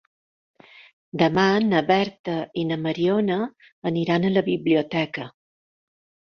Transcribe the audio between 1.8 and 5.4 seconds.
Berta i na Mariona aniran a la biblioteca.